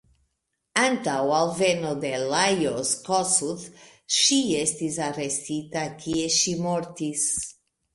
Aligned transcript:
Antaŭ 0.83 1.17
alveno 1.39 1.91
de 2.07 2.11
Lajos 2.33 2.95
Kossuth 3.11 3.69
ŝi 4.19 4.41
estis 4.67 5.01
arestita, 5.13 5.89
kie 6.05 6.37
ŝi 6.43 6.61
mortis. 6.69 7.33